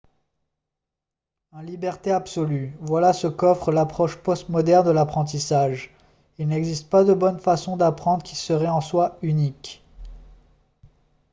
[1.53, 5.91] un liberté absolue voilà ce qu'offre l'approche post-moderne de l'apprentissage
[6.39, 9.83] il n'existe pas de bonne façon d'apprendre qui serait en soi unique